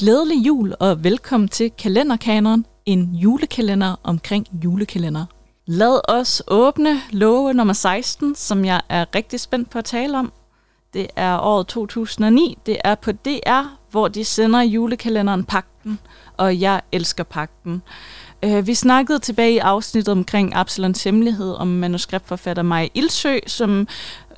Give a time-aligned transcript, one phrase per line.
[0.00, 5.24] Glædelig jul og velkommen til Kalenderkaneren, en julekalender omkring julekalender.
[5.66, 10.32] Lad os åbne love nummer 16, som jeg er rigtig spændt på at tale om.
[10.94, 12.58] Det er året 2009.
[12.66, 15.98] Det er på DR, hvor de sender julekalenderen Pakten,
[16.36, 17.82] og jeg elsker Pakten.
[18.46, 23.88] Uh, øh, vi snakkede tilbage i afsnittet omkring Absalons hemmelighed om manuskriptforfatter Maja Ildsø, som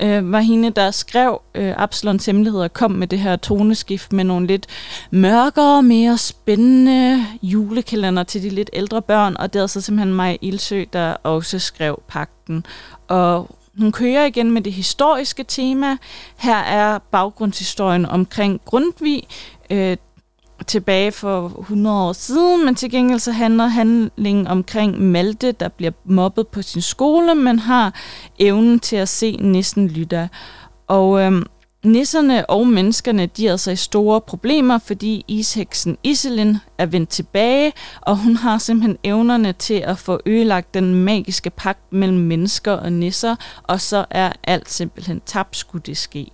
[0.00, 4.24] øh, var hende, der skrev øh, Absalons hemmelighed og kom med det her toneskift med
[4.24, 4.66] nogle lidt
[5.10, 10.37] mørkere, mere spændende julekalender til de lidt ældre børn, og det er så simpelthen Maja
[10.41, 12.66] Ildsø, der også skrev Pakten.
[13.09, 15.96] Og hun kører igen med det historiske tema.
[16.36, 19.28] Her er baggrundshistorien omkring Grundtvig,
[19.70, 19.96] øh,
[20.66, 25.92] tilbage for 100 år siden, men til gengæld så handler handlingen omkring Malte, der bliver
[26.04, 27.95] mobbet på sin skole, men har
[28.38, 30.28] evnen til at se næsten lytte.
[30.86, 31.42] Og øh,
[31.84, 37.73] nisserne og menneskerne, de er altså i store problemer, fordi isheksen Iselin er vendt tilbage,
[38.00, 42.92] og hun har simpelthen evnerne til at få ødelagt den magiske pagt mellem mennesker og
[42.92, 46.30] nisser, og så er alt simpelthen tabt, skulle det ske.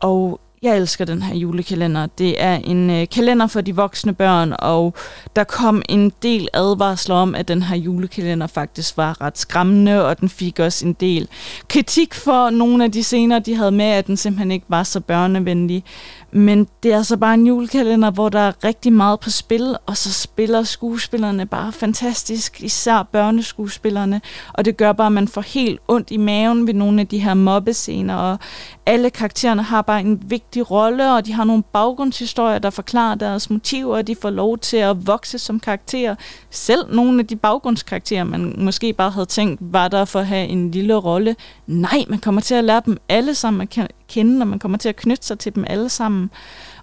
[0.00, 2.06] Og jeg elsker den her julekalender.
[2.06, 4.94] Det er en øh, kalender for de voksne børn, og
[5.36, 10.20] der kom en del advarsler om, at den her julekalender faktisk var ret skræmmende, og
[10.20, 11.28] den fik også en del
[11.68, 15.00] kritik for nogle af de scener, de havde med, at den simpelthen ikke var så
[15.00, 15.84] børnevenlig.
[16.32, 19.96] Men det er altså bare en julekalender, hvor der er rigtig meget på spil, og
[19.96, 24.20] så spiller skuespillerne bare fantastisk, især børneskuespillerne,
[24.52, 27.18] og det gør bare, at man får helt ondt i maven ved nogle af de
[27.18, 28.38] her mobbescener, og
[28.86, 33.50] alle karaktererne har bare en vigtig rolle, og de har nogle baggrundshistorier, der forklarer deres
[33.50, 36.14] motiver, og de får lov til at vokse som karakterer.
[36.50, 40.48] Selv nogle af de baggrundskarakterer, man måske bare havde tænkt, var der for at have
[40.48, 41.36] en lille rolle.
[41.66, 44.88] Nej, man kommer til at lære dem alle sammen at kende, og man kommer til
[44.88, 46.30] at knytte sig til dem alle sammen.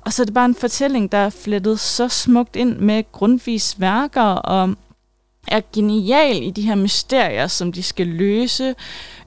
[0.01, 3.75] Og så er det bare en fortælling, der er flettet så smukt ind med grundvis
[3.79, 4.75] værker, og
[5.47, 8.75] er genial i de her mysterier, som de skal løse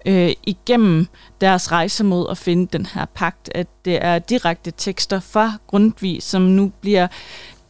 [0.06, 1.06] øh, igennem
[1.40, 6.22] deres rejse mod at finde den her pagt, at det er direkte tekster fra Grundtvig,
[6.22, 7.06] som nu bliver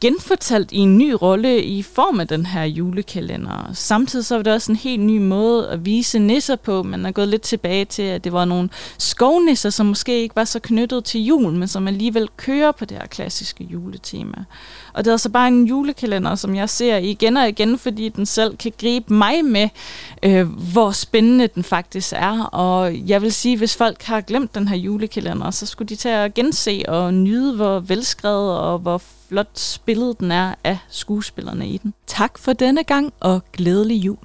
[0.00, 3.70] genfortalt i en ny rolle i form af den her julekalender.
[3.74, 6.82] Samtidig så var det også en helt ny måde at vise nisser på.
[6.82, 8.68] Man er gået lidt tilbage til, at det var nogle
[8.98, 12.96] skovnisser, som måske ikke var så knyttet til jul, men som alligevel kører på det
[12.96, 14.44] her klassiske juletema.
[14.92, 18.26] Og det er altså bare en julekalender, som jeg ser igen og igen, fordi den
[18.26, 19.68] selv kan gribe mig med,
[20.22, 22.42] øh, hvor spændende den faktisk er.
[22.42, 26.16] Og jeg vil sige, hvis folk har glemt den her julekalender, så skulle de tage
[26.16, 31.76] at gense og nyde, hvor velskrevet og hvor flot spillet den er af skuespillerne i
[31.78, 31.94] den.
[32.06, 34.16] Tak for denne gang, og glædelig jul.